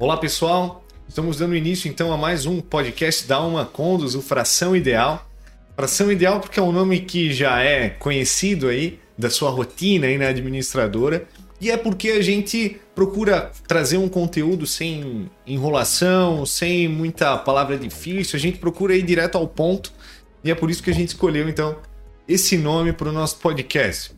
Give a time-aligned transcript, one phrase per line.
[0.00, 4.74] Olá pessoal, estamos dando início então a mais um podcast da Alma Condos, o Fração
[4.74, 5.30] Ideal.
[5.76, 10.16] Fração Ideal porque é um nome que já é conhecido aí da sua rotina aí
[10.16, 11.26] na administradora.
[11.60, 18.38] E é porque a gente procura trazer um conteúdo sem enrolação, sem muita palavra difícil,
[18.38, 19.92] a gente procura ir direto ao ponto.
[20.42, 21.76] E é por isso que a gente escolheu então
[22.26, 24.12] esse nome para o nosso podcast.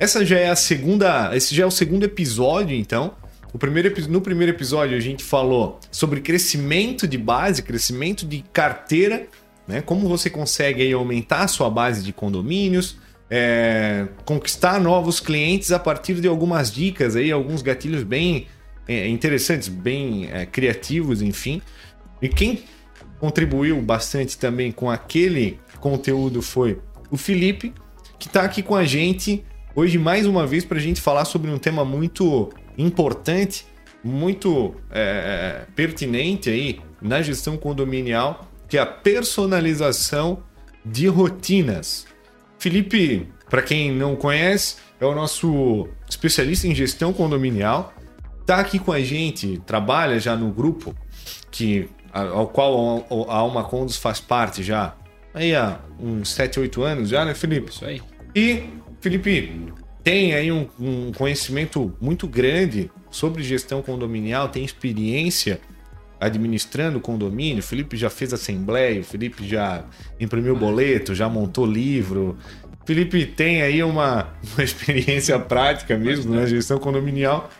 [0.00, 3.21] Essa já é a segunda, esse já é o segundo episódio então
[3.52, 9.26] o primeiro, no primeiro episódio a gente falou sobre crescimento de base, crescimento de carteira,
[9.68, 9.82] né?
[9.82, 12.96] Como você consegue aí, aumentar a sua base de condomínios,
[13.30, 18.46] é, conquistar novos clientes a partir de algumas dicas aí, alguns gatilhos bem
[18.88, 21.60] é, interessantes, bem é, criativos, enfim.
[22.20, 22.64] E quem
[23.18, 26.78] contribuiu bastante também com aquele conteúdo foi
[27.10, 27.72] o Felipe,
[28.18, 29.44] que está aqui com a gente
[29.74, 33.66] hoje mais uma vez para a gente falar sobre um tema muito importante,
[34.02, 40.42] muito é, pertinente aí na gestão condominial, que é a personalização
[40.84, 42.06] de rotinas.
[42.58, 47.92] Felipe, para quem não conhece, é o nosso especialista em gestão condominial.
[48.40, 50.94] Está aqui com a gente, trabalha já no grupo
[51.50, 54.94] que ao qual a Alma Condos faz parte já
[55.34, 57.70] aí há uns 7, 8 anos já, né, Felipe?
[57.70, 58.02] Isso aí.
[58.34, 58.64] E,
[59.02, 59.72] Felipe,
[60.04, 65.60] tem aí um, um conhecimento muito grande sobre gestão condominial, tem experiência
[66.20, 67.58] administrando condomínio.
[67.58, 69.84] O Felipe já fez assembleia, o Felipe já
[70.20, 72.38] imprimiu boleto, já montou livro.
[72.80, 77.50] O Felipe tem aí uma, uma experiência prática mesmo na gestão condominial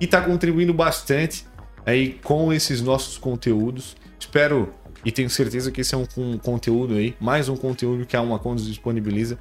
[0.00, 1.44] e está contribuindo bastante
[1.84, 3.96] aí com esses nossos conteúdos.
[4.20, 4.72] Espero
[5.04, 8.20] e tenho certeza que esse é um, um conteúdo aí, mais um conteúdo que a
[8.20, 9.36] Uma Condos disponibiliza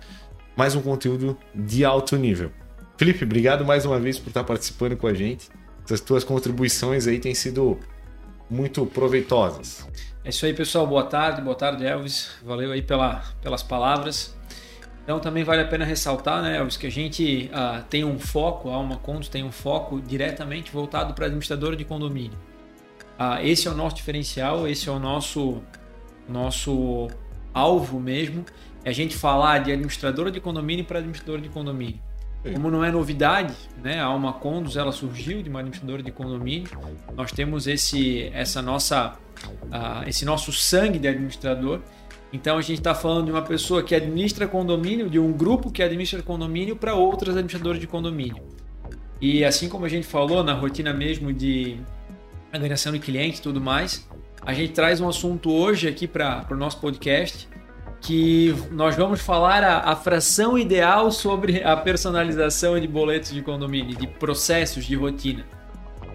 [0.56, 2.52] mais um conteúdo de alto nível.
[2.98, 5.50] Felipe, obrigado mais uma vez por estar participando com a gente.
[5.84, 7.80] Essas tuas contribuições aí têm sido
[8.50, 9.88] muito proveitosas.
[10.24, 10.86] É isso aí, pessoal.
[10.86, 12.32] Boa tarde, boa tarde, Elvis.
[12.44, 14.36] Valeu aí pela, pelas palavras.
[15.04, 18.70] Então também vale a pena ressaltar, né, Elvis, que a gente uh, tem um foco,
[18.70, 22.38] a Alma Condos tem um foco diretamente voltado para administradora de condomínio.
[23.20, 25.62] Uh, esse é o nosso diferencial, esse é o nosso,
[26.30, 27.10] nosso
[27.54, 28.46] alvo mesmo
[28.84, 32.00] é a gente falar de administradora de condomínio para administradora de condomínio.
[32.44, 32.54] Sim.
[32.54, 33.54] Como não é novidade,
[33.84, 34.00] né?
[34.00, 36.70] A Alma Condos ela surgiu de uma administradora de condomínio.
[37.16, 39.16] Nós temos esse essa nossa
[39.66, 41.80] uh, esse nosso sangue de administrador.
[42.34, 45.84] Então a gente está falando de uma pessoa que administra condomínio, de um grupo que
[45.84, 48.42] administra condomínio para outras administradoras de condomínio.
[49.20, 51.78] E assim como a gente falou na rotina mesmo de
[52.52, 54.08] angariação de clientes e tudo mais,
[54.46, 57.48] a gente traz um assunto hoje aqui para o nosso podcast
[58.02, 63.96] que nós vamos falar a, a, fração ideal sobre a personalização de boletos de condomínio,
[63.96, 65.46] de processos de rotina.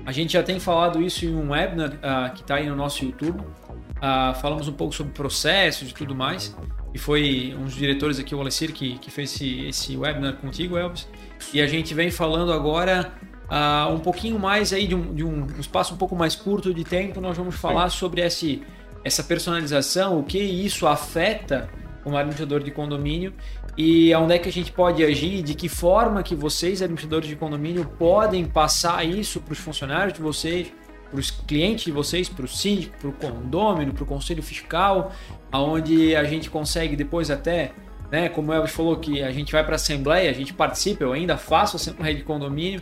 [0.05, 3.05] A gente já tem falado isso em um webinar uh, que está aí no nosso
[3.05, 3.41] YouTube.
[3.41, 6.57] Uh, falamos um pouco sobre processos e tudo mais.
[6.93, 10.77] E foi um dos diretores aqui, o Alessir, que, que fez esse, esse webinar contigo,
[10.77, 11.09] Elvis.
[11.53, 13.13] E a gente vem falando agora
[13.51, 16.85] uh, um pouquinho mais aí de um, de um espaço um pouco mais curto de
[16.85, 17.21] tempo.
[17.21, 18.63] Nós vamos falar sobre esse
[19.05, 21.71] essa personalização, o que isso afeta
[22.03, 23.33] como administrador de condomínio
[23.77, 27.37] e onde é que a gente pode agir, de que forma que vocês, administradores de
[27.37, 30.73] condomínio, podem passar isso para os funcionários de vocês,
[31.11, 35.13] para os clientes de vocês, para o síndico, para o condomínio, para o conselho fiscal,
[35.53, 37.73] aonde a gente consegue depois até,
[38.11, 41.05] né, como o Elvis falou que a gente vai para a assembleia, a gente participa,
[41.05, 42.81] eu ainda faço a assembleia de condomínio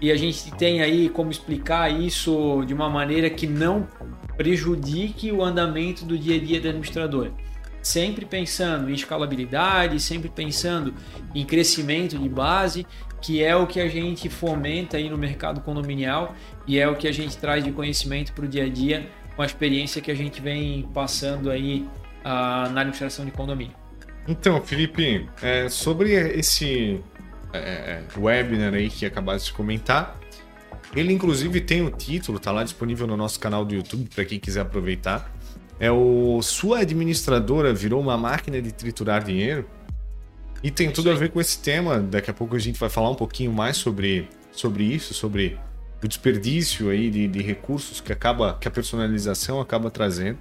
[0.00, 3.88] e a gente tem aí como explicar isso de uma maneira que não
[4.36, 7.30] prejudique o andamento do dia a dia do administrador.
[7.82, 10.92] Sempre pensando em escalabilidade, sempre pensando
[11.34, 12.86] em crescimento de base,
[13.22, 16.34] que é o que a gente fomenta aí no mercado condominial
[16.66, 19.42] e é o que a gente traz de conhecimento para o dia a dia com
[19.42, 21.86] a experiência que a gente vem passando aí
[22.24, 23.85] uh, na administração de condomínio.
[24.28, 27.00] Então, Felipe, é, sobre esse
[27.52, 30.18] é, é webinar aí que acabaste de comentar,
[30.94, 34.38] ele, inclusive, tem o título, tá lá disponível no nosso canal do YouTube para quem
[34.38, 35.30] quiser aproveitar.
[35.78, 39.68] É o Sua administradora virou uma máquina de triturar dinheiro.
[40.62, 42.00] E tem tudo a ver com esse tema.
[42.00, 45.58] Daqui a pouco a gente vai falar um pouquinho mais sobre, sobre isso, sobre
[46.02, 50.38] o desperdício aí de, de recursos que acaba que a personalização acaba trazendo.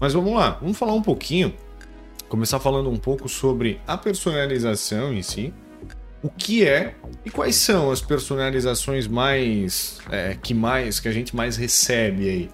[0.00, 1.54] Mas vamos lá, vamos falar um pouquinho,
[2.34, 5.54] começar falando um pouco sobre a personalização em si
[6.20, 11.36] o que é e quais são as personalizações mais é, que mais que a gente
[11.36, 12.50] mais recebe aí.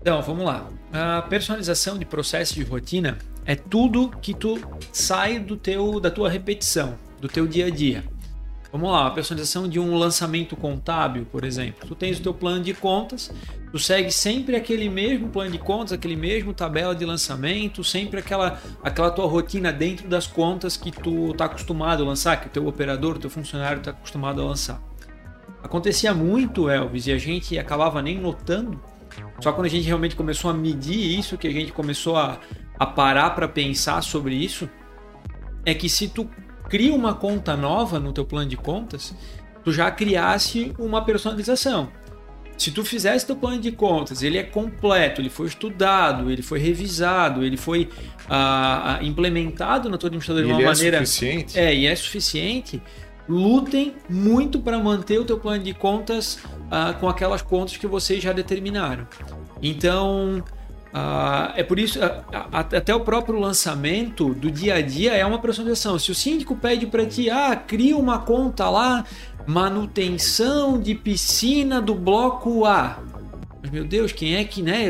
[0.00, 0.68] Então, vamos lá.
[0.90, 4.58] A personalização de processo de rotina é tudo que tu
[4.92, 8.04] sai do teu da tua repetição, do teu dia a dia.
[8.72, 11.86] Vamos lá, a personalização de um lançamento contábil, por exemplo.
[11.86, 13.30] Tu tens o teu plano de contas,
[13.70, 18.58] tu segue sempre aquele mesmo plano de contas, aquele mesmo tabela de lançamento, sempre aquela,
[18.82, 22.66] aquela tua rotina dentro das contas que tu está acostumado a lançar, que o teu
[22.66, 24.80] operador, o teu funcionário está acostumado a lançar.
[25.62, 28.80] Acontecia muito, Elvis, e a gente acabava nem notando.
[29.40, 32.38] Só quando a gente realmente começou a medir isso, que a gente começou a,
[32.78, 34.66] a parar para pensar sobre isso,
[35.66, 36.26] é que se tu
[36.72, 39.14] cria uma conta nova no teu plano de contas,
[39.62, 41.90] tu já criasse uma personalização.
[42.56, 46.58] Se tu fizesse teu plano de contas, ele é completo, ele foi estudado, ele foi
[46.58, 47.90] revisado, ele foi
[48.26, 51.04] ah, ah implementado na tua administradora de uma é maneira.
[51.04, 51.58] Suficiente.
[51.58, 52.80] É, e é suficiente.
[53.28, 56.38] Lutem muito para manter o teu plano de contas
[56.70, 59.06] ah, com aquelas contas que vocês já determinaram.
[59.60, 60.42] Então,
[60.94, 61.98] ah, é por isso,
[62.52, 65.98] até o próprio lançamento do dia a dia é uma personalização.
[65.98, 69.04] Se o síndico pede para ti, ah, cria uma conta lá,
[69.46, 72.98] manutenção de piscina do bloco A.
[73.62, 74.88] Mas, meu Deus, quem é que, né?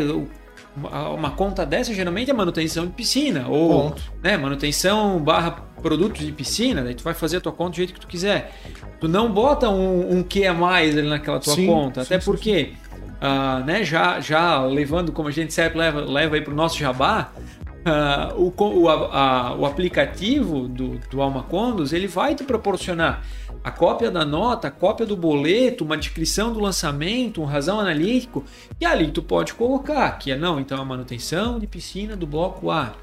[1.14, 4.02] Uma conta dessa geralmente é manutenção de piscina ou Ponto.
[4.22, 5.50] né, manutenção barra
[5.82, 8.52] produtos de piscina, daí tu vai fazer a tua conta do jeito que tu quiser.
[8.98, 12.24] Tu não bota um, um que é mais ali naquela tua sim, conta, sim, até
[12.24, 12.92] porque sim
[13.22, 17.32] uh, né, já, já levando, como a gente sempre leva, leva para o nosso jabá,
[17.86, 23.24] uh, o, o, a, o aplicativo do, do Alma Condos, ele vai te proporcionar
[23.64, 28.44] a cópia da nota, a cópia do boleto, uma descrição do lançamento, um razão analítico,
[28.80, 32.70] e ali tu pode colocar que é não, então a manutenção de piscina do bloco
[32.70, 32.94] A.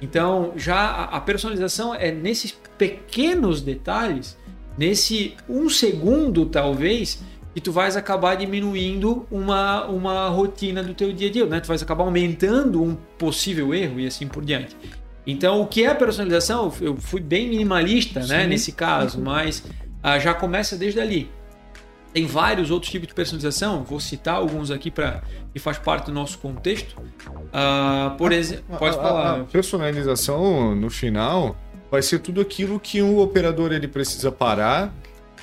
[0.00, 4.38] Então já a personalização é nesses pequenos detalhes,
[4.78, 7.20] nesse um segundo talvez,
[7.56, 11.58] e tu vais acabar diminuindo uma, uma rotina do teu dia a dia, né?
[11.58, 14.76] Tu vais acabar aumentando um possível erro e assim por diante.
[15.26, 16.70] Então, o que é personalização?
[16.82, 19.64] Eu fui bem minimalista, né, nesse caso, mas
[20.02, 21.30] ah, já começa desde ali.
[22.12, 25.22] Tem vários outros tipos de personalização, vou citar alguns aqui para
[25.54, 26.94] que faz parte do nosso contexto.
[27.54, 29.30] Ah, por exemplo, pode falar.
[29.30, 31.56] A, a personalização no final
[31.90, 34.94] vai ser tudo aquilo que um operador ele precisa parar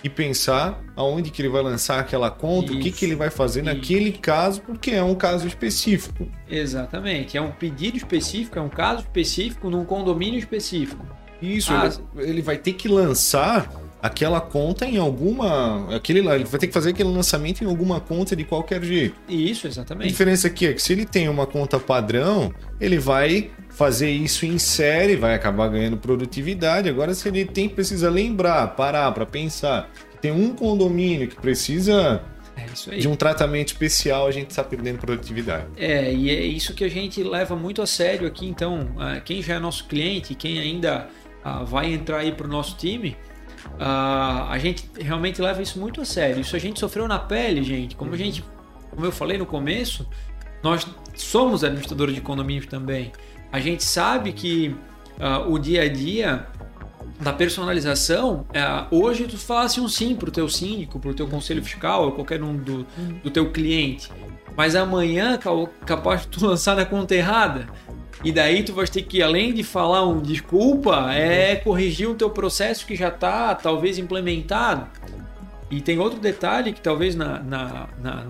[0.03, 3.29] e pensar aonde que ele vai lançar aquela conta, isso, o que, que ele vai
[3.29, 3.73] fazer isso.
[3.73, 6.27] naquele caso, porque é um caso específico.
[6.49, 11.05] Exatamente, é um pedido específico, é um caso específico num condomínio específico.
[11.41, 13.69] Isso, ah, ele, ele vai ter que lançar
[14.03, 15.95] aquela conta em alguma.
[15.95, 19.15] Aquele, ele vai ter que fazer aquele lançamento em alguma conta de qualquer jeito.
[19.29, 20.07] Isso, exatamente.
[20.07, 24.45] A diferença aqui é que se ele tem uma conta padrão, ele vai fazer isso
[24.45, 26.87] em série, vai acabar ganhando produtividade.
[26.87, 32.23] Agora, se ele tem precisa lembrar, parar para pensar que tem um condomínio que precisa
[32.55, 35.65] é de um tratamento especial, a gente está perdendo produtividade.
[35.75, 38.45] É, e é isso que a gente leva muito a sério aqui.
[38.45, 38.89] Então,
[39.25, 41.09] quem já é nosso cliente, quem ainda
[41.65, 43.17] vai entrar aí para o nosso time,
[43.79, 46.41] a gente realmente leva isso muito a sério.
[46.41, 47.95] Isso a gente sofreu na pele, gente.
[47.95, 48.43] Como a gente,
[48.91, 50.07] como eu falei no começo,
[50.61, 50.85] nós
[51.15, 53.11] somos administradores de condomínios também.
[53.53, 54.75] A gente sabe que
[55.19, 56.47] uh, o dia a dia
[57.19, 61.27] da personalização, uh, hoje tu falasse um sim para o teu síndico, para o teu
[61.27, 62.83] conselho fiscal, ou qualquer um do,
[63.23, 64.09] do teu cliente.
[64.57, 65.39] Mas amanhã,
[65.85, 67.67] capaz de tu lançar na conta errada.
[68.23, 72.31] E daí tu vai ter que, além de falar um desculpa, é corrigir o teu
[72.31, 74.87] processo que já está talvez implementado.
[75.69, 78.23] E tem outro detalhe que talvez na, na, na,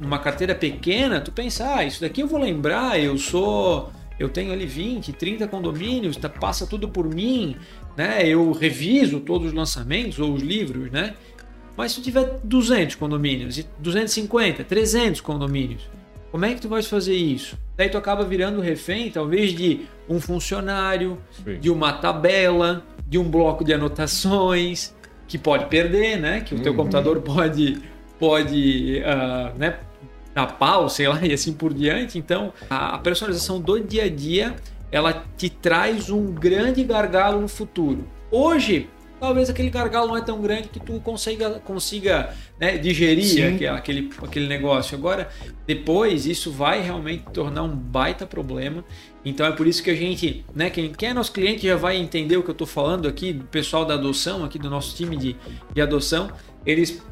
[0.00, 4.52] numa carteira pequena, tu pensar, ah, isso daqui eu vou lembrar, eu sou eu tenho
[4.52, 7.56] ali 20, 30 condomínios, tá, passa tudo por mim,
[7.96, 8.26] né?
[8.26, 11.14] Eu reviso todos os lançamentos ou os livros, né?
[11.76, 15.88] Mas se tu tiver 200 condomínios, 250, 300 condomínios,
[16.32, 17.56] como é que tu vais fazer isso?
[17.76, 21.60] Daí tu acaba virando refém, talvez, de um funcionário, Sim.
[21.60, 24.94] de uma tabela, de um bloco de anotações,
[25.28, 26.40] que pode perder, né?
[26.40, 26.78] Que o teu uhum.
[26.78, 27.78] computador pode,
[28.18, 29.78] pode uh, né?
[30.38, 32.16] Na pau, sei lá, e assim por diante.
[32.16, 34.54] Então, a, personalização do dia a dia,
[34.92, 38.06] ela te traz um grande gargalo no futuro.
[38.30, 43.66] Hoje, talvez aquele gargalo não é tão grande que tu consiga, consiga né, digerir aquele,
[43.66, 44.96] aquele, aquele negócio.
[44.96, 45.28] Agora,
[45.66, 48.84] depois, isso vai realmente tornar um baita problema.
[49.24, 51.96] Então é por isso que a gente, né, quem, quem é nosso cliente já vai
[51.96, 55.16] entender o que eu estou falando aqui, do pessoal da adoção, aqui do nosso time
[55.16, 55.36] de,
[55.74, 56.30] de adoção,
[56.64, 57.02] eles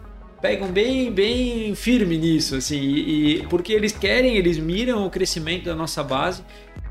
[0.40, 5.64] pegam bem, bem firme nisso, assim, e, e, porque eles querem, eles miram o crescimento
[5.64, 6.43] da nossa base.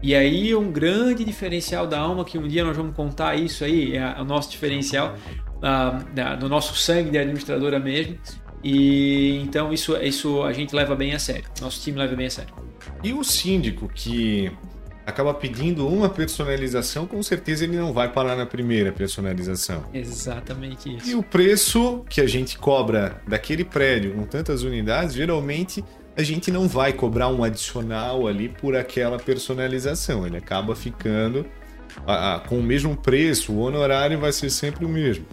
[0.01, 3.95] E aí um grande diferencial da alma que um dia nós vamos contar isso aí,
[3.95, 5.15] é o nosso diferencial
[5.55, 8.17] uh, do nosso sangue de administradora mesmo.
[8.63, 11.45] E então isso, isso a gente leva bem a sério.
[11.61, 12.53] Nosso time leva bem a sério.
[13.03, 14.51] E o síndico que
[15.05, 19.85] acaba pedindo uma personalização, com certeza ele não vai parar na primeira personalização.
[19.93, 21.09] Exatamente isso.
[21.09, 25.83] E o preço que a gente cobra daquele prédio com tantas unidades, geralmente
[26.17, 30.25] a gente não vai cobrar um adicional ali por aquela personalização.
[30.25, 31.45] Ele acaba ficando
[32.07, 35.25] a, a, com o mesmo preço, o honorário vai ser sempre o mesmo.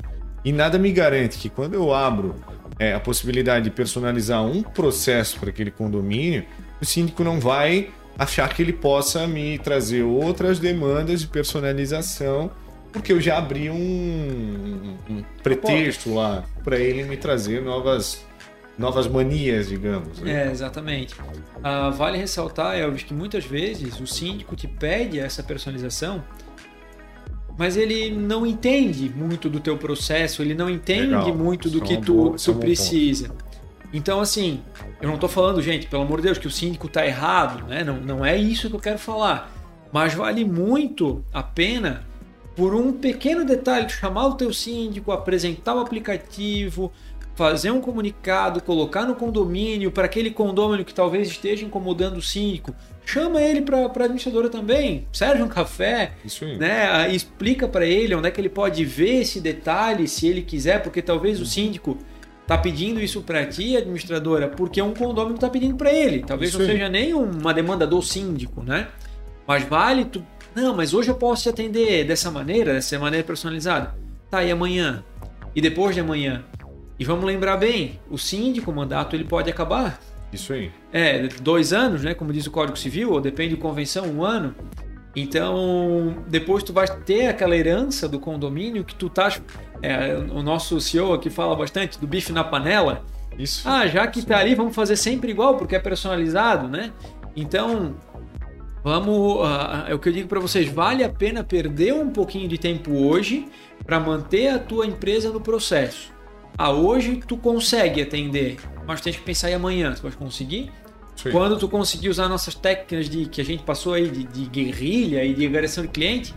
[0.44, 2.34] E nada me garante que quando eu abro
[2.78, 6.44] é, a possibilidade de personalizar um processo para aquele condomínio,
[6.80, 12.50] o síndico não vai achar que ele possa me trazer outras demandas de personalização,
[12.92, 18.24] porque eu já abri um, um pretexto lá para ele me trazer novas
[18.78, 20.18] novas manias, digamos.
[20.20, 20.46] Né?
[20.46, 21.14] É, exatamente.
[21.14, 26.24] Uh, vale ressaltar, Elvis, que muitas vezes o síndico te pede essa personalização,
[27.56, 31.34] mas ele não entende muito do teu processo, ele não entende Legal.
[31.34, 33.30] muito do que tu, boa, tu precisa.
[33.92, 34.62] Então, assim,
[35.00, 37.84] eu não estou falando, gente, pelo amor de Deus, que o síndico está errado, né?
[37.84, 39.52] Não, não é isso que eu quero falar.
[39.92, 42.06] Mas vale muito a pena,
[42.56, 46.90] por um pequeno detalhe, chamar o teu síndico, apresentar o aplicativo,
[47.34, 52.74] fazer um comunicado, colocar no condomínio, para aquele condomínio que talvez esteja incomodando o síndico,
[53.04, 56.12] chama ele para a administradora também, serve um café,
[56.58, 57.12] né?
[57.12, 61.02] explica para ele onde é que ele pode ver esse detalhe, se ele quiser, porque
[61.02, 61.98] talvez o síndico
[62.56, 66.22] tá pedindo isso para ti, administradora, porque um condomínio está pedindo para ele.
[66.22, 68.88] Talvez isso não seja nem uma demanda do síndico, né?
[69.46, 70.24] Mas vale tu.
[70.54, 73.94] Não, mas hoje eu posso te atender dessa maneira, dessa maneira personalizada.
[74.30, 75.02] Tá, e amanhã?
[75.54, 76.44] E depois de amanhã?
[76.98, 79.98] E vamos lembrar bem, o síndico, o mandato, ele pode acabar.
[80.32, 80.70] Isso aí.
[80.92, 82.14] É, dois anos, né?
[82.14, 84.54] Como diz o Código Civil, ou depende de convenção, um ano.
[85.14, 89.30] Então, depois tu vai ter aquela herança do condomínio que tu tá.
[89.82, 93.04] É, o nosso CEO aqui fala bastante do bife na panela.
[93.38, 93.68] Isso.
[93.68, 96.92] Ah, já que tá ali, vamos fazer sempre igual, porque é personalizado, né?
[97.36, 97.94] Então,
[98.82, 99.40] vamos.
[99.40, 102.56] Uh, é o que eu digo para vocês: vale a pena perder um pouquinho de
[102.56, 103.48] tempo hoje
[103.84, 106.12] para manter a tua empresa no processo.
[106.56, 110.70] Ah, hoje tu consegue atender, mas tens que pensar em amanhã, tu vai conseguir?
[111.16, 111.30] Sim.
[111.30, 115.24] Quando tu conseguir usar nossas técnicas de que a gente passou aí de, de guerrilha
[115.24, 116.34] e de agressão de cliente,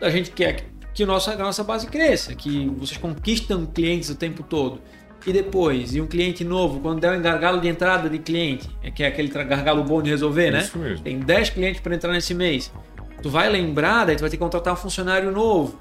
[0.00, 4.42] a gente quer que nossa, a nossa base cresça, que vocês conquistam clientes o tempo
[4.42, 4.80] todo.
[5.26, 8.90] E depois, e um cliente novo, quando der um gargalo de entrada de cliente, é
[8.90, 10.60] que é aquele gargalo bom de resolver, né?
[10.60, 11.04] Isso Mesmo.
[11.04, 12.72] Tem 10 clientes para entrar nesse mês.
[13.22, 15.78] Tu vai lembrar, daí tu vai ter que contratar um funcionário novo.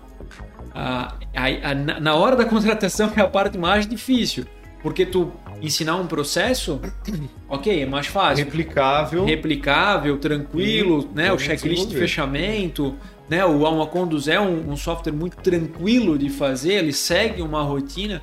[0.73, 4.45] Ah, a, a, na hora da contratação é a parte mais difícil,
[4.81, 6.81] porque tu ensinar um processo,
[7.47, 8.45] ok, é mais fácil.
[8.45, 9.25] Replicável.
[9.25, 11.31] Replicável, tranquilo, e né?
[11.31, 12.95] O checklist de fechamento,
[13.29, 13.45] né?
[13.45, 18.21] O Alma Conduz é um, um, software muito tranquilo de fazer, ele segue uma rotina.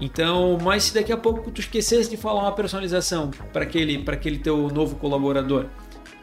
[0.00, 4.14] Então, mas se daqui a pouco tu esquecesse de falar uma personalização para aquele, para
[4.14, 5.66] aquele teu novo colaborador,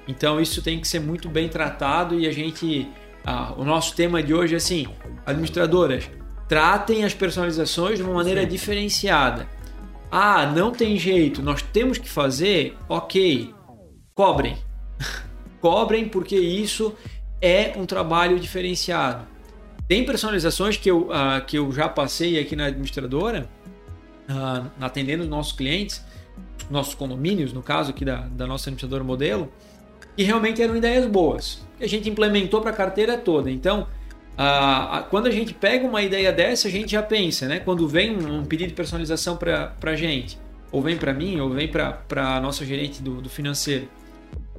[0.07, 2.89] então isso tem que ser muito bem tratado e a gente,
[3.23, 4.87] ah, o nosso tema de hoje é assim,
[5.27, 6.09] administradoras,
[6.47, 8.47] tratem as personalizações de uma maneira Sim.
[8.47, 9.56] diferenciada
[10.11, 13.53] ah, não tem jeito, nós temos que fazer, ok,
[14.15, 14.57] cobrem.
[15.59, 16.95] cobrem porque isso
[17.41, 19.27] é um trabalho diferenciado.
[19.87, 23.49] Tem personalizações que eu, uh, que eu já passei aqui na administradora,
[24.29, 26.03] uh, atendendo os nossos clientes,
[26.69, 29.51] nossos condomínios, no caso aqui da, da nossa administradora modelo,
[30.15, 33.49] que realmente eram ideias boas, que a gente implementou para a carteira toda.
[33.51, 33.87] Então,
[34.37, 37.59] ah, quando a gente pega uma ideia dessa, a gente já pensa, né?
[37.59, 40.37] Quando vem um, um pedido de personalização para a gente,
[40.71, 43.87] ou vem para mim, ou vem para a nossa gerente do, do financeiro,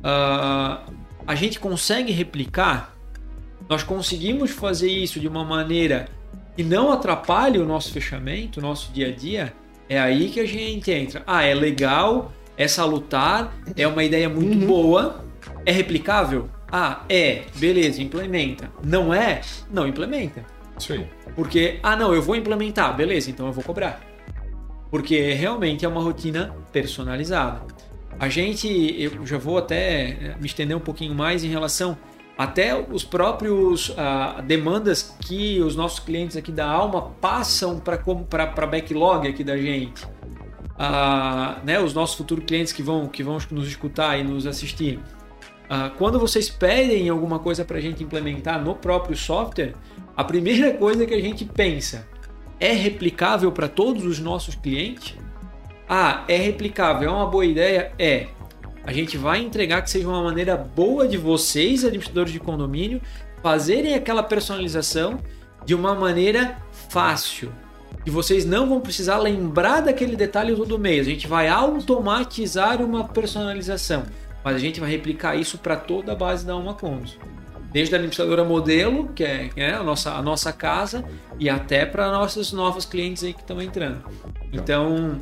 [0.03, 0.81] ah,
[1.25, 2.97] a gente consegue replicar,
[3.69, 6.09] nós conseguimos fazer isso de uma maneira
[6.57, 9.53] que não atrapalhe o nosso fechamento, o nosso dia a dia,
[9.89, 11.23] é aí que a gente entra.
[11.25, 14.67] Ah, é legal, é salutar, é uma ideia muito uhum.
[14.67, 15.25] boa,
[15.65, 16.49] é replicável?
[16.71, 18.71] Ah, é, beleza, implementa.
[18.85, 19.41] Não é?
[19.71, 20.45] Não implementa.
[20.79, 21.07] Sim.
[21.35, 24.01] Porque, ah, não, eu vou implementar, beleza, então eu vou cobrar.
[24.91, 27.63] Porque realmente é uma rotina personalizada.
[28.19, 31.97] A gente, eu já vou até eh, me estender um pouquinho mais em relação
[32.37, 39.29] até os próprios ah, demandas que os nossos clientes aqui da Alma passam para backlog
[39.29, 40.07] aqui da gente.
[40.79, 45.01] Ah, né, os nossos futuros clientes que vão, que vão nos escutar e nos assistir.
[45.69, 49.75] Uh, quando vocês pedem alguma coisa para a gente implementar no próprio software,
[50.17, 52.07] a primeira coisa que a gente pensa
[52.59, 55.15] é replicável para todos os nossos clientes?
[55.87, 57.93] Ah, é replicável, é uma boa ideia?
[57.99, 58.29] É.
[58.83, 63.03] A gente vai entregar que seja uma maneira boa de vocês, administradores de condomínio,
[63.43, 65.19] fazerem aquela personalização
[65.67, 66.57] de uma maneira
[66.89, 67.53] fácil.
[68.07, 71.07] E vocês não vão precisar lembrar daquele detalhe todo mês.
[71.07, 74.05] A gente vai automatizar uma personalização
[74.49, 77.19] mas a gente vai replicar isso para toda a base da Uma Condos.
[77.71, 81.05] Desde a administradora modelo, que é, é a, nossa, a nossa casa,
[81.39, 84.03] e até para nossos novos clientes aí que estão entrando.
[84.51, 85.21] Então,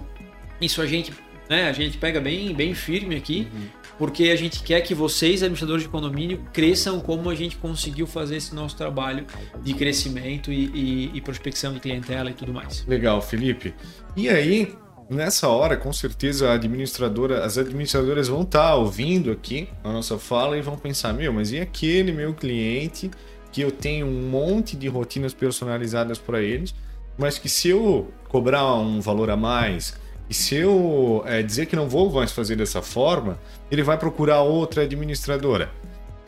[0.61, 1.13] isso a gente,
[1.51, 3.67] né, a gente pega bem, bem firme aqui, uhum.
[3.99, 8.37] porque a gente quer que vocês, administradores de condomínio, cresçam como a gente conseguiu fazer
[8.37, 9.27] esse nosso trabalho
[9.61, 12.87] de crescimento e, e, e prospecção de clientela e tudo mais.
[12.87, 13.75] Legal, Felipe.
[14.17, 14.73] E aí,
[15.09, 20.19] Nessa hora, com certeza, a administradora, as administradoras vão estar tá ouvindo aqui a nossa
[20.19, 23.11] fala e vão pensar: meu, mas e aquele meu cliente
[23.53, 26.75] que eu tenho um monte de rotinas personalizadas para eles,
[27.17, 29.97] mas que se eu cobrar um valor a mais
[30.29, 33.39] e se eu é, dizer que não vou mais fazer dessa forma,
[33.71, 35.71] ele vai procurar outra administradora.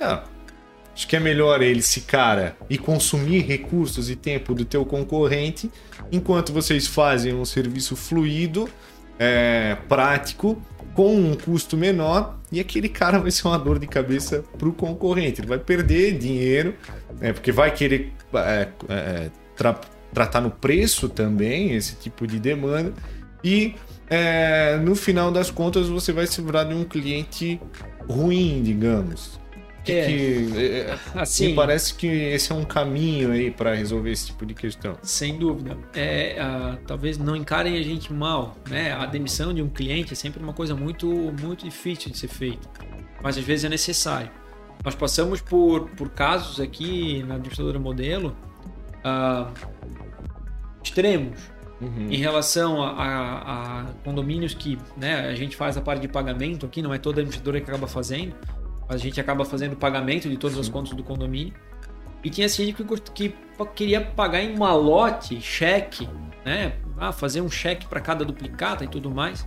[0.01, 0.23] Ah,
[0.99, 5.71] Acho que é melhor ele, esse cara, e consumir recursos e tempo do teu concorrente,
[6.11, 8.69] enquanto vocês fazem um serviço fluido,
[9.17, 10.61] é, prático,
[10.95, 14.73] com um custo menor, e aquele cara vai ser uma dor de cabeça para o
[14.73, 15.41] concorrente.
[15.41, 16.75] Ele vai perder dinheiro,
[17.21, 19.81] é, porque vai querer é, é, tra
[20.13, 22.93] tratar no preço também esse tipo de demanda,
[23.45, 23.77] e
[24.11, 27.61] é, no final das contas você vai se livrar de um cliente
[28.09, 29.39] ruim, digamos
[29.93, 30.07] que, é.
[30.07, 34.55] que assim, me parece que esse é um caminho aí para resolver esse tipo de
[34.55, 34.97] questão.
[35.03, 35.77] Sem dúvida.
[35.95, 38.93] É, uh, talvez não encarem a gente mal, né?
[38.93, 41.07] A demissão de um cliente é sempre uma coisa muito,
[41.41, 42.69] muito difícil de ser feita,
[43.23, 44.31] mas às vezes é necessário.
[44.85, 48.37] Nós passamos por, por casos aqui na administradora modelo
[49.05, 49.53] uh,
[50.83, 52.11] extremos, Uhum.
[52.11, 56.67] Em relação a, a, a, condomínios que né, a gente faz a parte de pagamento
[56.67, 58.35] aqui, não é toda administradora que acaba fazendo,
[58.89, 60.63] a gente acaba fazendo pagamento de todas Sim.
[60.63, 61.53] as contas do condomínio.
[62.25, 63.35] E tinha síndico que, que
[63.75, 66.09] queria pagar em malote, cheque,
[66.45, 66.73] né?
[66.97, 69.47] Ah, fazer um cheque para cada duplicata e tudo mais.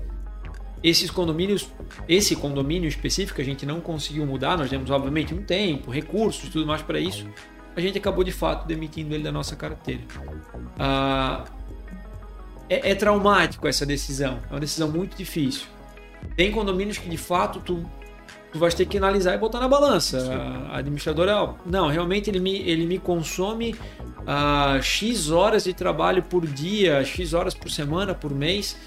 [0.83, 1.69] Esses condomínios,
[2.07, 6.65] esse condomínio específico a gente não conseguiu mudar, nós temos obviamente um tempo, recursos, tudo
[6.65, 7.27] mais para isso.
[7.75, 10.01] A gente acabou de fato demitindo ele da nossa carteira.
[10.79, 11.43] Ah,
[12.69, 15.67] é, é traumático essa decisão, é uma decisão muito difícil.
[16.37, 17.85] Tem condomínios que de fato tu
[18.51, 20.19] tu vais ter que analisar e botar na balança.
[20.69, 23.73] A administradora, não, realmente ele me, ele me consome
[24.19, 28.77] uh, X horas de trabalho por dia, X horas por semana, por mês.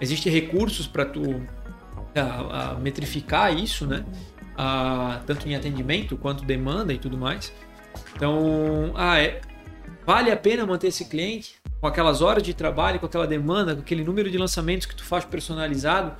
[0.00, 4.04] Existem recursos para tu uh, uh, metrificar isso, né?
[5.26, 7.50] tanto em atendimento quanto demanda e tudo mais.
[8.14, 9.40] Então, ah, é,
[10.04, 13.80] vale a pena manter esse cliente com aquelas horas de trabalho, com aquela demanda, com
[13.80, 16.12] aquele número de lançamentos que tu faz personalizado?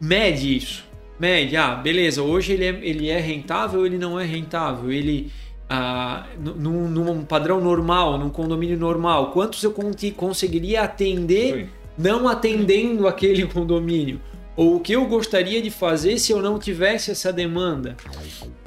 [0.00, 0.85] Mede isso
[1.18, 4.92] Mede, ah, beleza, hoje ele é, ele é rentável ou ele não é rentável?
[4.92, 5.32] Ele,
[5.68, 9.74] ah, num, num padrão normal, num condomínio normal, quantos eu
[10.14, 11.68] conseguiria atender Oi.
[11.96, 14.20] não atendendo aquele condomínio?
[14.56, 17.94] Ou o que eu gostaria de fazer se eu não tivesse essa demanda?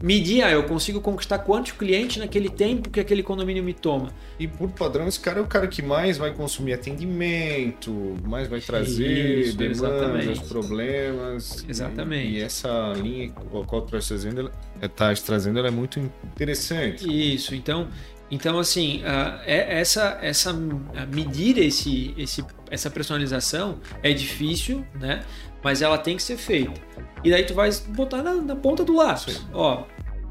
[0.02, 4.10] Medir, ah, eu consigo conquistar quantos clientes naquele tempo que aquele condomínio me toma.
[4.40, 8.62] E por padrão, esse cara é o cara que mais vai consumir atendimento, mais vai
[8.62, 11.66] trazer Isso, demandas, problemas.
[11.68, 12.34] Exatamente.
[12.34, 14.52] E, e, essa linha a qual tu trazendo,
[14.96, 17.06] tá trazendo, ela é muito interessante.
[17.36, 17.88] Isso, então
[18.32, 25.24] então, assim, uh, é, essa, essa medir esse, esse, essa personalização é difícil, né?
[25.64, 26.80] Mas ela tem que ser feita.
[27.24, 29.46] E daí tu vai botar na, na ponta do lápis.
[29.54, 29.84] Ó,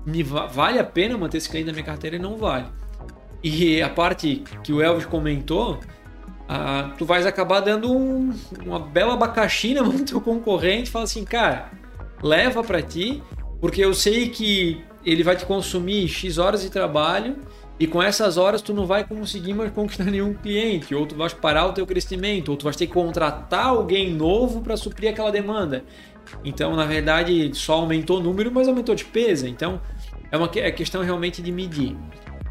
[0.07, 2.67] me va vale a pena manter esse cliente na minha carteira e não vale.
[3.43, 5.79] E a parte que o Elvis comentou,
[6.97, 8.33] tu vais acabar dando um,
[8.65, 11.71] uma bela abacaxi na mão do teu concorrente fala assim, cara,
[12.23, 13.23] leva para ti,
[13.61, 17.37] porque eu sei que ele vai te consumir X horas de trabalho
[17.79, 21.33] e com essas horas tu não vai conseguir mais conquistar nenhum cliente, ou tu vais
[21.33, 25.31] parar o teu crescimento, ou tu vais ter que contratar alguém novo para suprir aquela
[25.31, 25.85] demanda.
[26.45, 29.49] Então, na verdade, só aumentou o número, mas aumentou a despesa.
[29.49, 29.81] Então,
[30.31, 31.97] é uma é questão realmente de medir.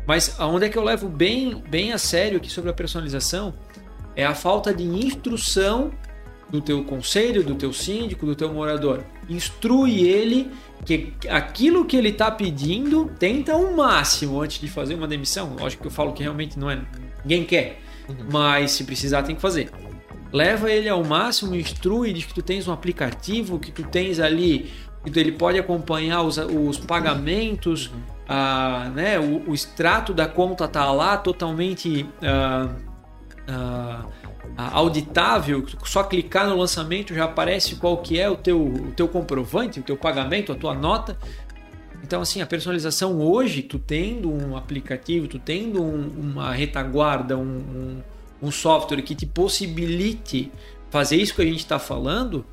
[0.08, 3.54] Mas aonde é que eu levo bem, bem a sério aqui sobre a personalização
[4.16, 5.92] é a falta de instrução
[6.50, 9.04] do teu conselho, do teu síndico, do teu morador.
[9.30, 10.52] Instrui ele
[10.86, 15.56] que aquilo que ele está pedindo tenta o um máximo antes de fazer uma demissão.
[15.60, 16.82] Lógico que eu falo que realmente não é
[17.24, 18.16] ninguém quer, uhum.
[18.32, 19.70] mas se precisar tem que fazer.
[20.32, 24.72] Leva ele ao máximo, instrui, diz que tu tens um aplicativo, que tu tens ali,
[25.04, 28.02] que ele pode acompanhar os, os pagamentos, uhum.
[28.28, 32.70] ah, né, o, o, extrato da conta tá lá totalmente ah,
[33.48, 34.06] ah,
[34.56, 39.80] auditável, só clicar no lançamento já aparece qual que é o teu, o teu comprovante,
[39.80, 41.18] o teu pagamento, a tua nota.
[42.04, 47.42] Então, assim, a personalização hoje, tu tendo um aplicativo, tu tendo um, uma retaguarda, um,
[47.42, 48.02] um,
[48.44, 50.52] um, software que te possibilite
[50.90, 52.46] fazer isso que a gente está falando,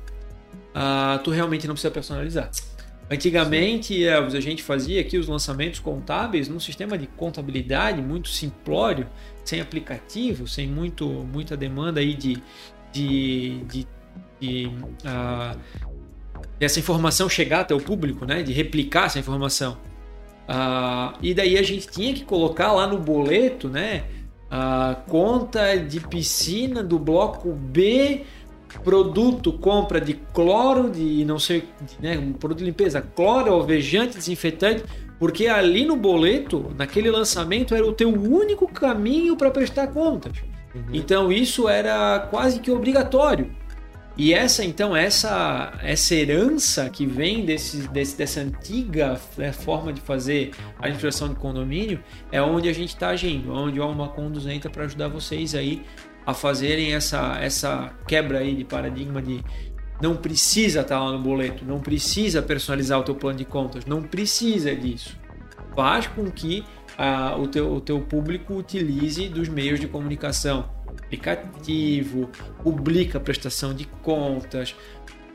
[0.75, 2.49] uh, tu realmente não precisa personalizar.
[3.09, 9.07] Antigamente, a gente fazia aqui os lançamentos contábeis num sistema de contabilidade muito simplório,
[9.43, 12.41] sem aplicativo, sem muito, muita demanda aí de,
[12.91, 13.87] de, de,
[14.39, 14.71] de
[15.05, 18.41] uh, informação chegar até o público, né?
[18.41, 19.77] de replicar essa informação.
[20.49, 24.05] Uh, e daí a gente tinha que colocar lá no boleto, né?
[24.49, 28.23] A conta de piscina do bloco B,
[28.83, 31.63] produto compra de cloro, de não sei,
[31.99, 34.83] né, um produto de limpeza, cloro, alvejante, desinfetante,
[35.19, 40.33] porque ali no boleto, naquele lançamento, era o teu único caminho para prestar contas.
[40.73, 40.83] Uhum.
[40.93, 43.49] Então isso era quase que obrigatório.
[44.17, 49.99] E essa então essa essa herança que vem desse, desse dessa antiga né, forma de
[49.99, 54.47] fazer a administração de condomínio é onde a gente está agindo, onde o Alma Conduz
[54.47, 55.83] entra para ajudar vocês aí
[56.25, 59.43] a fazerem essa essa quebra aí de paradigma de
[60.01, 63.85] não precisa estar tá lá no boleto, não precisa personalizar o teu plano de contas,
[63.85, 65.17] não precisa disso.
[65.75, 66.65] Faz com que
[66.97, 72.29] ah, o, teu, o teu público utilize dos meios de comunicação aplicativo,
[72.63, 74.75] publica prestação de contas,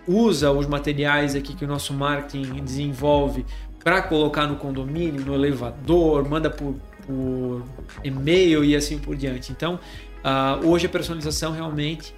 [0.06, 3.44] usa os materiais aqui que o nosso marketing desenvolve
[3.82, 6.74] para colocar no condomínio, no elevador, manda por,
[7.06, 7.64] por
[8.04, 9.52] e-mail e assim por diante.
[9.52, 9.78] Então,
[10.24, 12.14] uh, hoje a personalização realmente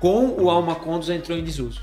[0.00, 1.80] com o Alma Condos entrou em desuso.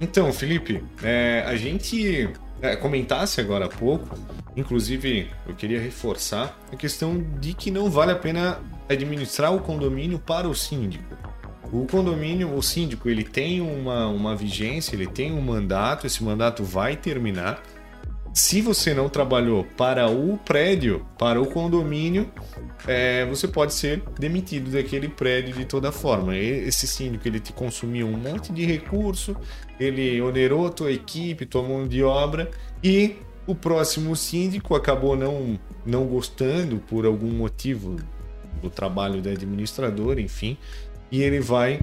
[0.00, 2.30] Então, Felipe, é, a gente
[2.62, 4.16] é, comentasse agora há pouco,
[4.56, 10.18] inclusive eu queria reforçar a questão de que não vale a pena administrar o condomínio
[10.18, 11.04] para o síndico.
[11.72, 16.64] O condomínio, o síndico, ele tem uma, uma vigência, ele tem um mandato, esse mandato
[16.64, 17.62] vai terminar.
[18.32, 22.30] Se você não trabalhou para o prédio, para o condomínio,
[22.86, 26.36] é, você pode ser demitido daquele prédio de toda forma.
[26.36, 29.36] Esse síndico ele te consumiu um monte de recurso,
[29.80, 32.48] ele onerou a tua equipe, tua mão de obra
[32.84, 33.16] e
[33.48, 37.96] o próximo síndico acabou não, não gostando por algum motivo
[38.62, 40.56] do trabalho da administradora, enfim,
[41.10, 41.80] e ele vai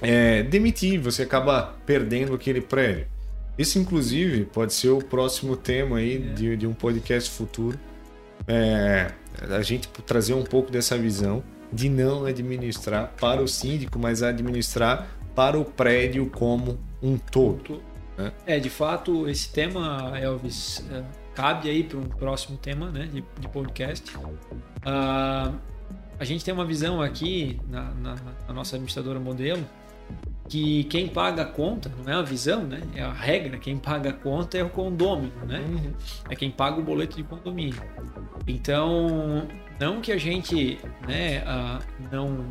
[0.00, 3.06] é, demitir, você acaba perdendo aquele prédio.
[3.58, 6.34] Isso, inclusive, pode ser o próximo tema aí é.
[6.34, 7.78] de, de, um podcast futuro.
[8.46, 9.10] É,
[9.50, 11.42] a gente trazer um pouco dessa visão
[11.72, 17.82] de não administrar para o síndico, mas administrar para o prédio como um todo.
[18.16, 18.32] Né?
[18.46, 21.02] É, de fato, esse tema, Elvis, é,
[21.34, 24.16] cabe aí para um próximo tema né, de, de podcast.
[24.16, 25.54] Uh,
[26.18, 28.16] a gente tem uma visão aqui na, na,
[28.48, 29.64] na, nossa administradora modelo
[30.48, 32.80] que quem paga a conta, não é a visão, né?
[32.94, 35.60] É a regra, quem paga a conta é o condômino, né?
[35.60, 35.92] Uhum.
[36.30, 37.82] É quem paga o boleto de condomínio.
[38.46, 39.46] Então,
[39.80, 42.46] não que a gente né, uh, não,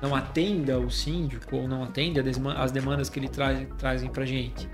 [0.00, 2.22] não atenda o síndico ou não atenda
[2.56, 4.68] as demandas que ele traz, trazem pra gente.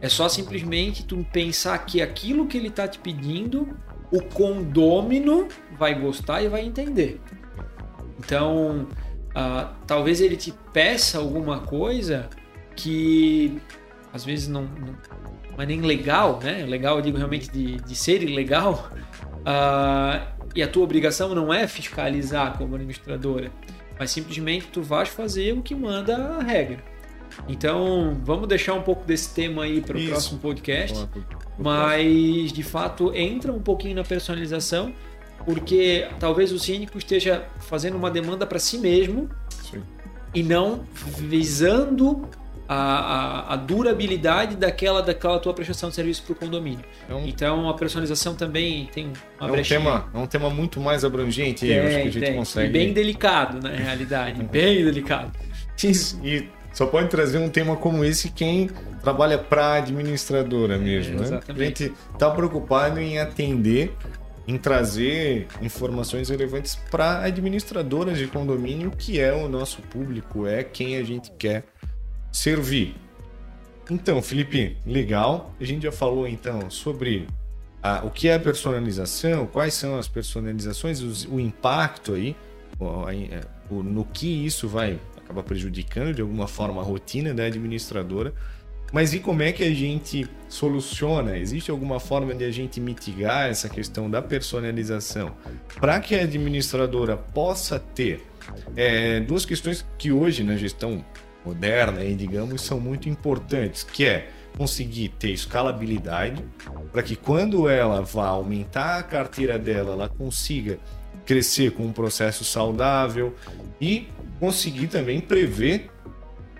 [0.00, 3.76] É só simplesmente tu pensar que aquilo que ele está te pedindo,
[4.12, 7.20] o condômino vai gostar e vai entender.
[8.18, 8.86] Então,
[9.38, 12.28] uh, talvez ele te peça alguma coisa
[12.74, 13.60] que
[14.12, 14.96] às vezes não, não,
[15.52, 16.64] não é nem legal, né?
[16.66, 18.90] Legal, eu digo realmente de, de ser ilegal.
[19.38, 23.52] Uh, e a tua obrigação não é fiscalizar como administradora,
[23.98, 26.82] mas simplesmente tu vais fazer o que manda a regra.
[27.46, 31.06] Então, vamos deixar um pouco desse tema aí para o próximo podcast.
[31.58, 34.92] Mas, de fato, entra um pouquinho na personalização
[35.44, 39.28] porque talvez o cínico esteja fazendo uma demanda para si mesmo
[39.62, 39.82] Sim.
[40.34, 40.84] e não
[41.18, 42.28] visando
[42.68, 46.84] a, a, a, durabilidade daquela, daquela tua prestação de serviço para o condomínio.
[47.08, 50.78] É um, então a personalização também tem uma é um tema É um tema muito
[50.78, 52.34] mais abrangente, tem, acho que a gente tem.
[52.36, 52.68] consegue.
[52.68, 55.32] E bem delicado, na realidade, bem delicado.
[56.22, 58.68] E só pode trazer um tema como esse quem
[59.02, 61.40] trabalha para administradora mesmo, é, né?
[61.48, 63.94] A gente está preocupado em atender
[64.48, 70.96] em trazer informações relevantes para administradoras de condomínio, que é o nosso público, é quem
[70.96, 71.64] a gente quer
[72.32, 72.96] servir.
[73.90, 75.54] Então, Felipe, legal.
[75.60, 77.26] A gente já falou então sobre
[77.82, 82.34] a, o que é personalização, quais são as personalizações, os, o impacto aí,
[82.78, 83.10] o, a,
[83.70, 88.32] o, no que isso vai acabar prejudicando de alguma forma a rotina da administradora.
[88.92, 91.36] Mas e como é que a gente soluciona?
[91.36, 95.32] Existe alguma forma de a gente mitigar essa questão da personalização
[95.78, 98.24] para que a administradora possa ter
[98.74, 101.04] é, duas questões que hoje na gestão
[101.44, 106.42] moderna, digamos, são muito importantes, que é conseguir ter escalabilidade
[106.90, 110.78] para que quando ela vá aumentar a carteira dela, ela consiga
[111.24, 113.34] crescer com um processo saudável
[113.80, 114.08] e
[114.40, 115.90] conseguir também prever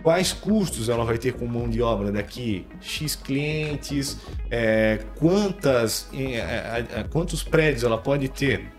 [0.02, 4.18] quais custos ela vai ter com mão de obra daqui, X clientes,
[4.50, 8.70] é, quantas, é, é, quantos prédios ela pode ter,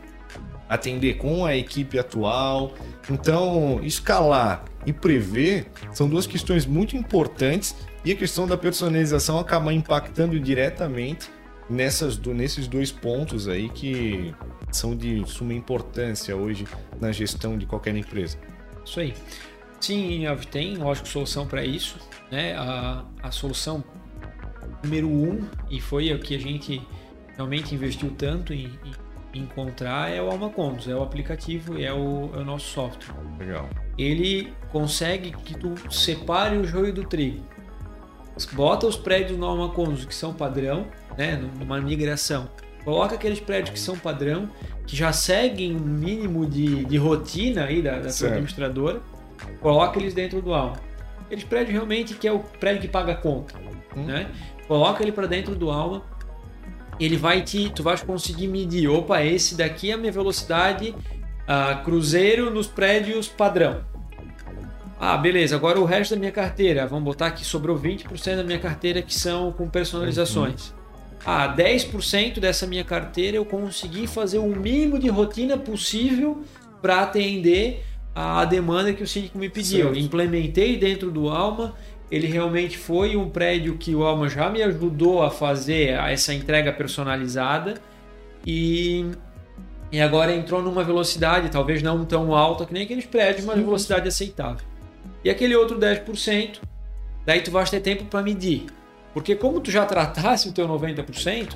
[0.67, 2.73] atender com a equipe atual.
[3.09, 9.73] Então, escalar e prever são duas questões muito importantes e a questão da personalização acaba
[9.73, 11.29] impactando diretamente
[11.69, 14.33] nessas, nesses dois pontos aí que
[14.71, 16.65] são de suma importância hoje
[16.99, 18.37] na gestão de qualquer empresa.
[18.85, 19.13] Isso aí.
[19.79, 21.97] Sim, tem, lógico, solução para isso.
[22.31, 22.53] Né?
[22.55, 23.83] A, a solução
[24.83, 26.81] número um, e foi o que a gente
[27.35, 28.65] realmente investiu tanto em,
[29.33, 33.15] em encontrar, é o Alma Condos, é o aplicativo, é o, é o nosso software.
[33.37, 33.69] Legal.
[33.97, 37.43] Ele consegue que tu separe o joio do trigo.
[38.53, 40.87] Bota os prédios no Alma Condos que são padrão,
[41.17, 42.49] né, numa migração.
[42.83, 44.49] Coloca aqueles prédios que são padrão,
[44.87, 49.01] que já seguem um mínimo de, de rotina aí da, da tua administradora
[49.59, 50.77] coloca eles dentro do Alma.
[51.25, 53.55] Aqueles prédios realmente que é o prédio que paga a conta,
[53.95, 54.05] hum.
[54.05, 54.31] né?
[54.67, 56.03] Coloca ele para dentro do Alma,
[56.99, 61.83] ele vai te, tu vai conseguir medir, opa, esse daqui é a minha velocidade uh,
[61.83, 63.83] cruzeiro nos prédios padrão.
[64.99, 68.59] Ah, beleza, agora o resto da minha carteira, vamos botar que sobrou 20% da minha
[68.59, 70.71] carteira que são com personalizações.
[70.71, 70.75] Uhum.
[71.25, 76.43] Ah, 10% dessa minha carteira eu consegui fazer o mínimo de rotina possível
[76.81, 77.85] para atender
[78.21, 79.85] a demanda que o síndico me pediu.
[79.85, 79.97] Certo.
[79.97, 81.73] Implementei dentro do Alma.
[82.11, 86.73] Ele realmente foi um prédio que o Alma já me ajudou a fazer essa entrega
[86.73, 87.75] personalizada
[88.45, 89.05] e,
[89.89, 94.09] e agora entrou numa velocidade, talvez não tão alta que nem aqueles prédios, mas velocidade
[94.09, 94.65] aceitável.
[95.23, 96.59] E aquele outro 10%,
[97.25, 98.65] daí tu vai ter tempo para medir.
[99.13, 101.55] Porque como tu já tratasse o teu 90%,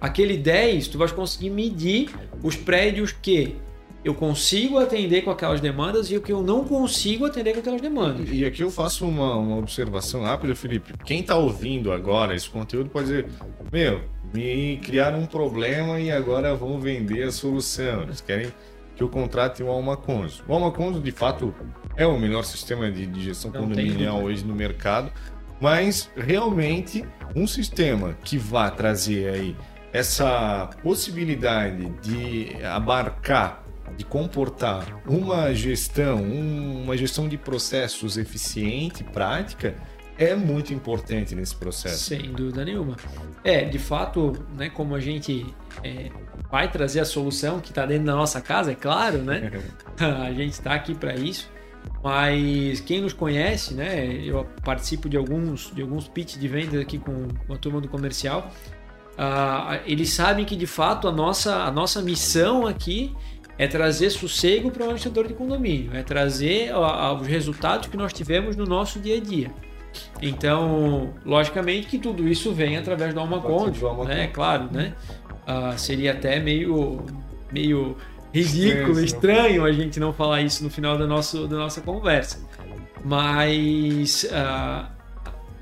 [0.00, 3.56] aquele 10 tu vai conseguir medir os prédios que
[4.04, 7.80] eu consigo atender com aquelas demandas e o que eu não consigo atender com aquelas
[7.80, 8.28] demandas.
[8.30, 10.92] E aqui eu faço uma, uma observação rápida, Felipe.
[11.04, 13.26] Quem está ouvindo agora esse conteúdo pode dizer:
[13.72, 14.02] Meu,
[14.34, 18.02] me criaram um problema e agora vão vender a solução.
[18.02, 18.52] Eles querem
[18.94, 20.44] que eu contrate o Alma Conso.
[20.46, 21.54] O Alma Conso, de fato,
[21.96, 25.10] é o melhor sistema de, de gestão não condominial hoje no mercado,
[25.60, 29.56] mas realmente um sistema que vá trazer aí
[29.92, 33.63] essa possibilidade de abarcar
[33.96, 39.74] de comportar uma gestão, uma gestão de processos eficiente, prática,
[40.16, 42.04] é muito importante nesse processo.
[42.04, 42.96] Sem dúvida nenhuma.
[43.42, 45.46] É, de fato, né, como a gente
[45.82, 46.10] é,
[46.50, 49.50] vai trazer a solução que está dentro da nossa casa, é claro, né?
[49.98, 51.52] a gente está aqui para isso.
[52.02, 54.06] Mas quem nos conhece, né?
[54.24, 57.88] Eu participo de alguns de alguns pitch de vendas aqui com, com a turma do
[57.88, 58.50] comercial.
[59.14, 63.14] Uh, eles sabem que de fato a nossa, a nossa missão aqui
[63.56, 68.56] é trazer sossego para o administrador de condomínio, é trazer os resultados que nós tivemos
[68.56, 69.50] no nosso dia a dia.
[70.20, 74.26] Então, logicamente que tudo isso vem através do Alma Conde, né?
[74.28, 74.94] Claro, né?
[75.46, 77.04] Uh, seria até meio,
[77.52, 77.96] meio
[78.32, 82.40] ridículo, estranho a gente não falar isso no final da, nosso, da nossa conversa.
[83.04, 84.86] Mas uh,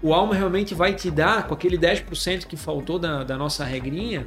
[0.00, 4.26] o Alma realmente vai te dar, com aquele 10% que faltou da, da nossa regrinha,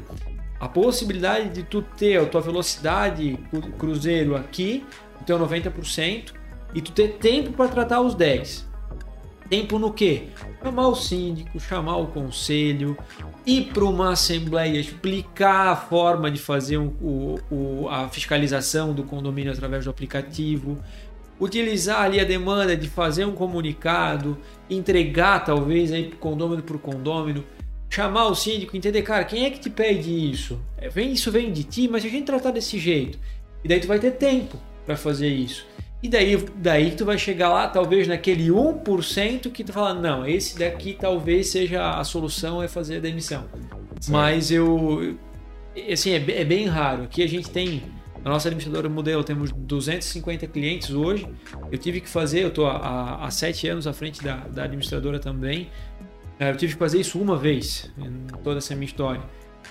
[0.65, 3.37] a possibilidade de tu ter a tua velocidade
[3.77, 4.83] cruzeiro aqui,
[5.21, 6.33] o teu 90%,
[6.73, 8.67] e tu ter tempo para tratar os 10.
[9.47, 10.29] Tempo no quê?
[10.63, 12.97] Chamar o síndico, chamar o conselho,
[13.45, 19.03] ir para uma assembleia, explicar a forma de fazer um, o, o, a fiscalização do
[19.03, 20.79] condomínio através do aplicativo,
[21.39, 24.35] utilizar ali a demanda de fazer um comunicado,
[24.67, 27.43] entregar talvez aí condomínio por condomínio,
[27.95, 30.59] chamar o síndico, entender, cara, quem é que te pede isso?
[30.77, 33.17] É, vem, isso vem de ti, mas se a gente tratar desse jeito,
[33.63, 35.65] e daí tu vai ter tempo para fazer isso.
[36.03, 40.59] E daí, daí tu vai chegar lá, talvez naquele 1% que tu fala, não, esse
[40.59, 43.45] daqui talvez seja a solução é fazer a demissão.
[44.01, 44.11] Sim.
[44.11, 45.17] Mas eu,
[45.89, 47.03] assim, é, é bem raro.
[47.03, 47.81] Aqui a gente tem
[48.25, 51.27] a nossa administradora modelo, temos 250 clientes hoje.
[51.71, 55.17] Eu tive que fazer, eu estou há, há sete anos à frente da, da administradora
[55.17, 55.69] também.
[56.39, 59.21] É, eu tive que fazer isso uma vez em toda essa minha história.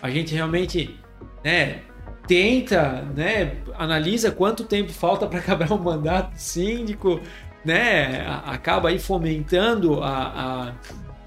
[0.00, 0.98] A gente realmente,
[1.44, 1.82] né,
[2.26, 7.20] tenta, né, analisa quanto tempo falta para acabar o mandato síndico,
[7.64, 10.72] né, acaba aí fomentando a,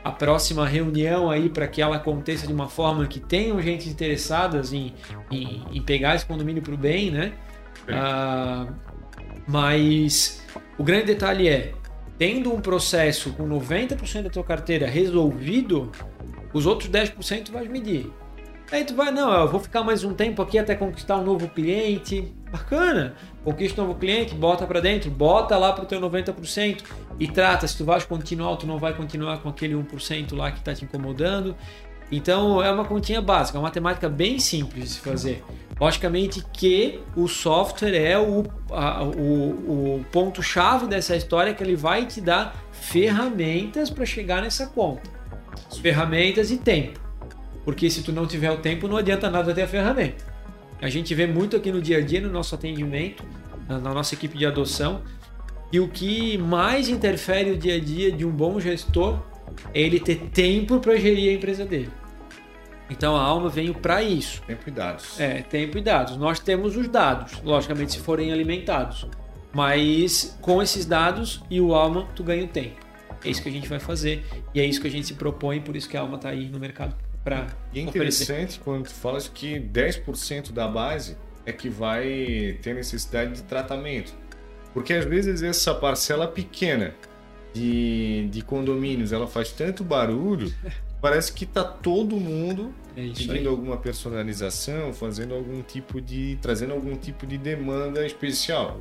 [0.03, 3.89] a, a próxima reunião aí para que ela aconteça de uma forma que tenham gente
[3.89, 4.93] interessadas em,
[5.31, 7.33] em, em pegar esse condomínio para o bem, né?
[7.89, 8.67] Ah,
[9.47, 10.43] mas
[10.77, 11.73] o grande detalhe é
[12.17, 15.91] tendo um processo com 90% da tua carteira resolvido,
[16.53, 18.11] os outros 10% vai medir.
[18.71, 21.47] Aí tu vai, não, eu vou ficar mais um tempo aqui até conquistar um novo
[21.47, 22.33] cliente.
[22.51, 23.15] Bacana.
[23.43, 26.83] Conquista um novo cliente, bota para dentro, bota lá pro teu 90%
[27.17, 30.61] e trata se tu vai continuar tu não vai continuar com aquele 1% lá que
[30.61, 31.55] tá te incomodando.
[32.11, 35.43] Então é uma continha básica, é uma matemática bem simples de se fazer.
[35.79, 42.05] Logicamente que o software é o, a, o, o ponto-chave dessa história que ele vai
[42.05, 45.09] te dar ferramentas para chegar nessa conta.
[45.81, 46.99] Ferramentas e tempo.
[47.63, 50.25] Porque se tu não tiver o tempo, não adianta nada ter a ferramenta.
[50.81, 53.23] A gente vê muito aqui no dia a dia, no nosso atendimento,
[53.67, 55.01] na, na nossa equipe de adoção,
[55.71, 59.19] e o que mais interfere o dia a dia de um bom gestor
[59.73, 61.91] é ele ter tempo para gerir a empresa dele.
[62.89, 64.41] Então a alma veio para isso.
[64.43, 65.19] Tempo e dados.
[65.19, 66.15] É, tempo e dados.
[66.17, 69.07] Nós temos os dados, logicamente, se forem alimentados.
[69.53, 72.85] Mas com esses dados e o alma, tu ganha o tempo.
[73.23, 75.59] É isso que a gente vai fazer e é isso que a gente se propõe,
[75.59, 76.95] por isso que a alma está aí no mercado
[77.27, 82.73] para E é interessante quando tu falas que 10% da base é que vai ter
[82.73, 84.13] necessidade de tratamento.
[84.73, 86.95] Porque às vezes essa parcela pequena
[87.53, 90.53] de, de condomínios, ela faz tanto barulho,
[91.01, 93.47] parece que tá todo mundo É pedindo aí.
[93.47, 96.37] alguma personalização, fazendo algum tipo de.
[96.41, 98.79] trazendo algum tipo de demanda especial.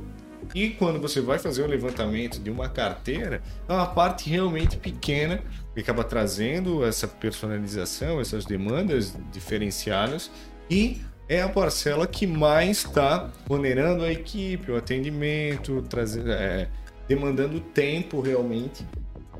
[0.53, 5.43] E quando você vai fazer o levantamento de uma carteira, é uma parte realmente pequena
[5.73, 10.31] que acaba trazendo essa personalização, essas demandas diferenciadas
[10.69, 16.69] e é a parcela que mais está onerando a equipe, o atendimento, trazendo, é,
[17.07, 18.85] demandando tempo realmente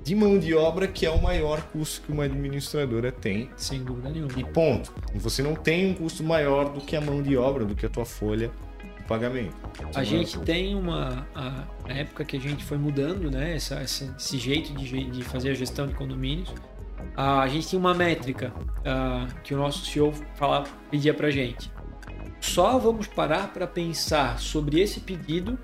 [0.03, 4.09] de mão de obra, que é o maior custo que uma administradora tem Sem dúvida
[4.09, 4.31] nenhuma.
[4.39, 4.93] e ponto.
[5.15, 7.89] Você não tem um custo maior do que a mão de obra, do que a
[7.89, 8.49] tua folha
[8.97, 9.55] de pagamento.
[9.93, 11.27] A gente tem uma.
[11.35, 13.55] A, época que a gente foi mudando, né?
[13.55, 16.53] Essa, essa- esse jeito de, de fazer a gestão de condomínios,
[17.15, 18.53] a, a gente tinha uma métrica
[18.85, 21.69] ah, que o nosso CEO falava, pedia pra gente.
[22.39, 25.57] Só vamos parar para pensar sobre esse pedido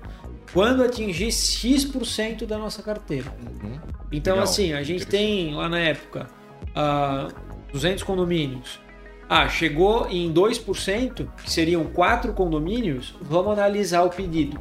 [0.52, 3.32] quando atingir X% da nossa carteira.
[3.42, 3.78] Uhum.
[4.12, 6.28] Então, Legal, assim, a gente tem lá na época
[6.74, 7.28] ah,
[7.72, 8.80] 200 condomínios.
[9.28, 14.60] Ah, chegou em 2%, que seriam 4 condomínios, vamos analisar o pedido.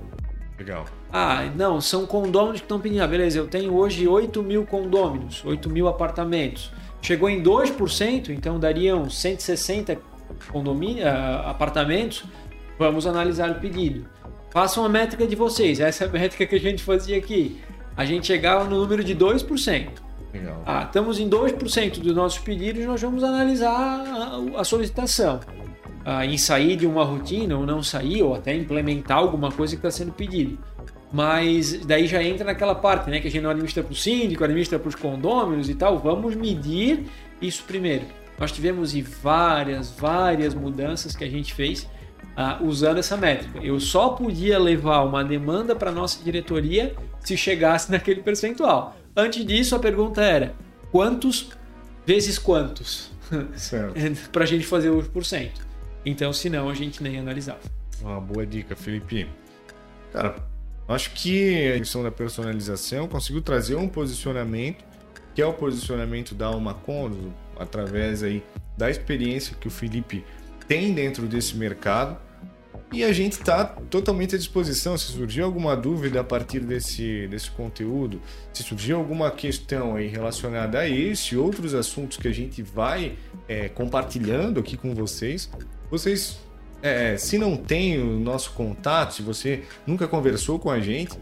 [0.57, 0.85] Legal.
[1.11, 3.03] Ah, não, são condôminos que estão pedindo.
[3.03, 6.71] Ah, beleza, eu tenho hoje 8 mil condôminos, 8 mil apartamentos.
[7.01, 9.99] Chegou em 2%, então dariam 160
[10.47, 12.23] condomínios, ah, apartamentos.
[12.77, 14.05] Vamos analisar o pedido.
[14.51, 17.59] Façam a métrica de vocês, essa é a métrica que a gente fazia aqui.
[17.95, 19.87] A gente chegava no número de 2%.
[20.33, 20.63] Legal.
[20.65, 25.39] Ah, estamos em 2% dos nossos pedidos, nós vamos analisar a, a solicitação.
[26.05, 29.79] Ah, em sair de uma rotina ou não sair, ou até implementar alguma coisa que
[29.79, 30.57] está sendo pedido.
[31.11, 33.19] Mas daí já entra naquela parte, né?
[33.19, 35.99] Que a gente não administra para o síndico, administra para os condôminos e tal.
[35.99, 37.05] Vamos medir
[37.39, 38.05] isso primeiro.
[38.39, 41.87] Nós tivemos várias, várias mudanças que a gente fez
[42.35, 43.59] ah, usando essa métrica.
[43.59, 48.97] Eu só podia levar uma demanda para nossa diretoria se chegasse naquele percentual.
[49.15, 50.53] Antes disso, a pergunta era:
[50.91, 51.49] quantos
[52.05, 53.11] vezes quantos?
[53.55, 53.93] Certo.
[54.31, 55.65] para a gente fazer os por cento.
[56.05, 57.59] Então, senão, a gente nem analisava.
[58.01, 59.27] Uma boa dica, Felipe.
[60.11, 60.35] Cara,
[60.87, 64.83] acho que a questão da personalização conseguiu trazer um posicionamento,
[65.33, 68.43] que é o posicionamento da Alma Condo, através aí
[68.77, 70.23] da experiência que o Felipe
[70.67, 72.17] tem dentro desse mercado.
[72.91, 74.95] E a gente está totalmente à disposição.
[74.95, 78.21] Se surgir alguma dúvida a partir desse, desse conteúdo,
[78.53, 83.17] se surgir alguma questão aí relacionada a esse e outros assuntos que a gente vai
[83.47, 85.49] é, compartilhando aqui com vocês,
[85.89, 86.39] vocês
[86.83, 91.17] é, se não tem o nosso contato, se você nunca conversou com a gente,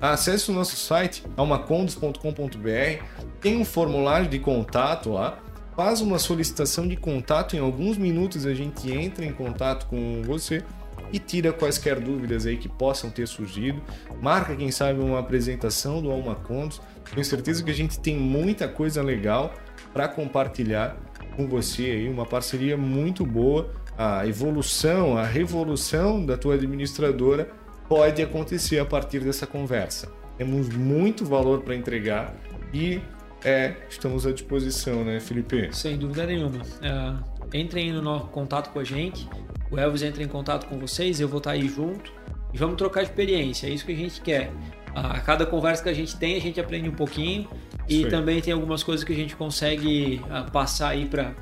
[0.00, 3.04] acesse o nosso site almacondos.com.br,
[3.40, 5.38] tem um formulário de contato lá,
[5.80, 10.62] faz uma solicitação de contato, em alguns minutos a gente entra em contato com você
[11.10, 13.80] e tira quaisquer dúvidas aí que possam ter surgido.
[14.20, 16.82] Marca, quem sabe, uma apresentação do Alma Condos.
[17.10, 19.54] Tenho certeza que a gente tem muita coisa legal
[19.90, 20.98] para compartilhar
[21.34, 23.72] com você aí, uma parceria muito boa.
[23.96, 27.52] A evolução, a revolução da tua administradora
[27.88, 30.12] pode acontecer a partir dessa conversa.
[30.36, 32.36] Temos muito valor para entregar
[32.70, 33.00] e
[33.44, 35.68] é, estamos à disposição, né, Felipe?
[35.72, 36.60] Sem dúvida nenhuma.
[36.82, 37.18] Ah,
[37.54, 39.28] entrem no nosso contato com a gente.
[39.70, 42.12] O Elvis entra em contato com vocês, eu vou estar aí junto
[42.52, 43.66] e vamos trocar experiência.
[43.66, 44.50] É isso que a gente quer.
[44.94, 47.48] A cada conversa que a gente tem, a gente aprende um pouquinho
[47.88, 50.20] e também tem algumas coisas que a gente consegue
[50.52, 51.32] passar aí para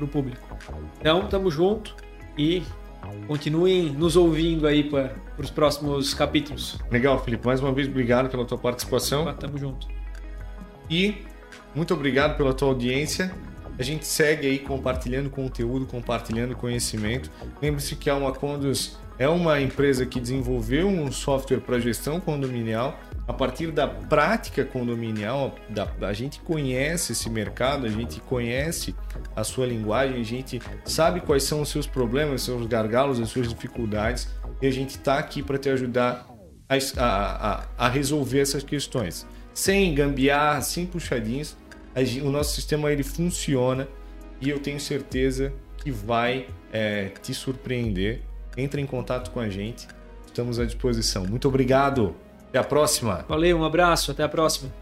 [0.00, 0.58] o público.
[1.00, 1.94] Então, tamo junto
[2.36, 2.62] e
[3.26, 6.78] continuem nos ouvindo aí para os próximos capítulos.
[6.90, 7.46] Legal, Felipe.
[7.46, 9.88] Mais uma vez, obrigado pela tua participação Tamo junto.
[10.90, 11.24] e
[11.74, 13.32] muito obrigado pela tua audiência.
[13.78, 17.30] A gente segue aí compartilhando conteúdo, compartilhando conhecimento.
[17.62, 22.98] Lembre-se que a Alma Condus é uma empresa que desenvolveu um software para gestão condominial.
[23.26, 28.94] A partir da prática condominial, da, a gente conhece esse mercado, a gente conhece
[29.36, 33.28] a sua linguagem, a gente sabe quais são os seus problemas, os seus gargalos, as
[33.28, 34.28] suas dificuldades
[34.60, 36.26] e a gente está aqui para te ajudar
[36.68, 39.26] a, a, a, resolver essas questões.
[39.54, 41.56] Sem gambiarra, sem puxadinhos,
[42.22, 43.88] o nosso sistema ele funciona
[44.40, 48.22] e eu tenho certeza que vai é, te surpreender.
[48.56, 49.86] Entre em contato com a gente,
[50.26, 51.24] estamos à disposição.
[51.24, 52.14] Muito obrigado,
[52.48, 53.24] até a próxima.
[53.28, 54.72] Valeu, um abraço, até a próxima.